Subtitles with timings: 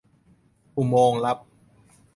[0.77, 1.37] "อุโมงค์ลับ"